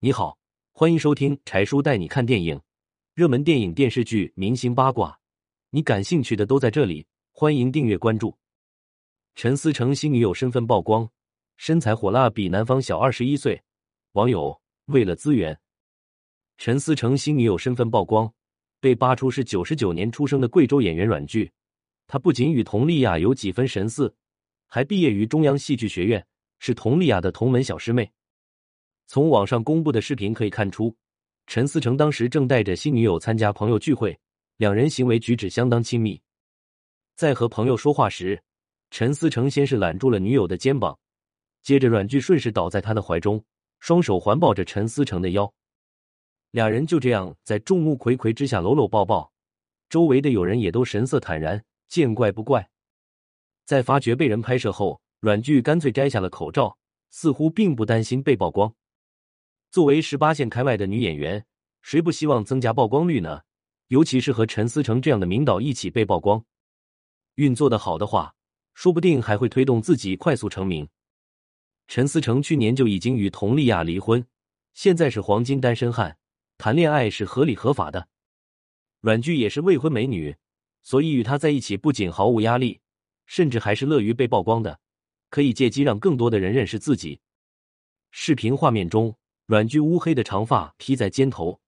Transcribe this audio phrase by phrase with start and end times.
[0.00, 0.38] 你好，
[0.70, 2.60] 欢迎收听柴叔带你看电影，
[3.14, 5.18] 热门电影、电视剧、明星八卦，
[5.70, 7.04] 你感兴趣的都在这里。
[7.32, 8.38] 欢迎订阅关注。
[9.34, 11.10] 陈思诚新女友身份曝光，
[11.56, 13.60] 身材火辣，比男方小二十一岁。
[14.12, 15.58] 网友为了资源，
[16.58, 18.32] 陈思诚新女友身份曝光，
[18.78, 21.50] 被扒出是九十九年出生的贵州演员阮剧。
[22.06, 24.14] 她不仅与佟丽娅有几分神似，
[24.68, 26.24] 还毕业于中央戏剧学院，
[26.60, 28.12] 是佟丽娅的同门小师妹。
[29.08, 30.94] 从网上公布的视频可以看出，
[31.46, 34.14] 陈思成当时正带着新女友参加朋友聚会，
[34.58, 36.20] 两人行为举止相当亲密。
[37.16, 38.38] 在和朋友说话时，
[38.90, 40.98] 陈思成先是揽住了女友的肩膀，
[41.62, 43.42] 接着阮剧顺势倒在他的怀中，
[43.80, 45.50] 双手环抱着陈思成的腰，
[46.50, 49.32] 两人就这样在众目睽睽之下搂搂抱抱，
[49.88, 52.68] 周围的友人也都神色坦然，见怪不怪。
[53.64, 56.76] 在发觉被人拍摄后，阮剧干脆摘下了口罩，
[57.08, 58.70] 似乎并不担心被曝光。
[59.70, 61.44] 作为十八线开外的女演员，
[61.82, 63.42] 谁不希望增加曝光率呢？
[63.88, 66.44] 尤其是和陈思诚这样的名导一起被曝光，
[67.34, 68.34] 运作的好的话，
[68.72, 70.88] 说不定还会推动自己快速成名。
[71.86, 74.26] 陈思诚去年就已经与佟丽娅离婚，
[74.72, 76.18] 现在是黄金单身汉，
[76.56, 78.08] 谈恋爱是合理合法的。
[79.00, 80.36] 阮剧也是未婚美女，
[80.82, 82.80] 所以与他在一起不仅毫无压力，
[83.26, 84.80] 甚至还是乐于被曝光的，
[85.28, 87.20] 可以借机让更多的人认识自己。
[88.10, 89.14] 视频画面中。
[89.48, 91.58] 阮剧乌黑的长发披在肩头，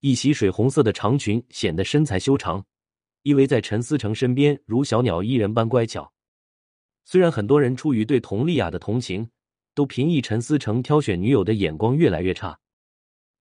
[0.00, 2.64] 一袭水红色的长裙显得身材修长，
[3.24, 6.14] 依偎在陈思诚身边，如小鸟依人般乖巧。
[7.04, 9.28] 虽然很多人出于对佟丽娅的同情，
[9.74, 12.58] 都评议陈思诚挑选女友的眼光越来越差。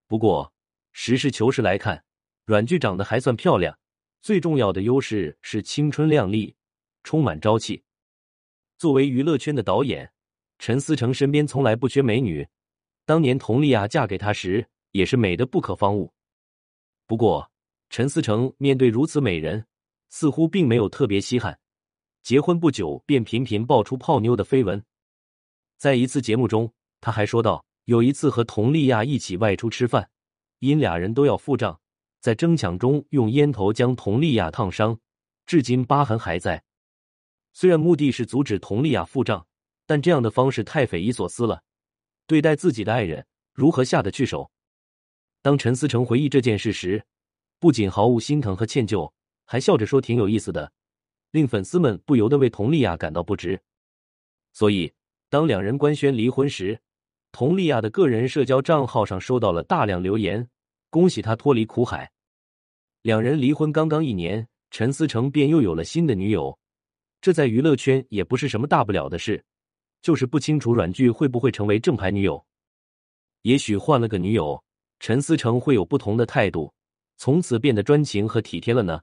[0.07, 0.53] 不过，
[0.91, 2.03] 实事求是来看，
[2.43, 3.79] 阮剧长得还算漂亮，
[4.21, 6.53] 最重要的优势是青春靓丽，
[7.05, 7.81] 充满朝气。
[8.77, 10.11] 作为娱乐圈的导演，
[10.59, 12.45] 陈思诚身边从来不缺美女。
[13.05, 16.11] 当年佟丽娅嫁给他时，也是美的不可方物。
[17.05, 17.51] 不过，
[17.89, 19.63] 陈思诚面对如此美人，
[20.09, 21.59] 似乎并没有特别稀罕。
[22.23, 24.83] 结婚不久，便频频爆出泡妞的绯闻。
[25.77, 30.09] 在一次节目中，他还说到，有一次和佟丽娅一起外出吃饭，
[30.57, 31.79] 因俩人都要付账，
[32.21, 34.99] 在争抢中用烟头将佟丽娅烫伤，
[35.45, 36.63] 至今疤痕还在。
[37.53, 39.45] 虽然目的是阻止佟丽娅付账，
[39.85, 41.61] 但这样的方式太匪夷所思了。
[42.27, 44.49] 对待自己的爱人，如何下得去手？
[45.41, 47.03] 当陈思诚回忆这件事时，
[47.59, 49.11] 不仅毫无心疼和歉疚，
[49.45, 50.71] 还笑着说挺有意思的，
[51.31, 53.61] 令粉丝们不由得为佟丽娅感到不值。
[54.53, 54.91] 所以，
[55.29, 56.79] 当两人官宣离婚时，
[57.31, 60.49] 佟丽娅的个人社交账号上收到了大量留言，
[60.89, 62.11] 恭喜她脱离苦海。
[63.01, 66.57] 两人离婚刚刚一年，陈思诚便又有了新的女友，
[67.21, 69.43] 这在娱乐圈也不是什么大不了的事。
[70.05, 72.45] 就是不清楚阮剧会不会成为正牌女友，
[73.41, 74.63] 也许换了个女友，
[74.99, 76.71] 陈思诚会有不同的态度，
[77.17, 79.01] 从此变得专情和体贴了呢。